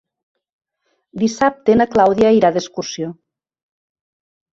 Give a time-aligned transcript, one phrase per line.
[1.23, 3.11] Dissabte na Clàudia irà d'excursió.